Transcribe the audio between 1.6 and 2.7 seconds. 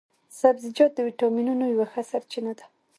یوه ښه سرچينه ده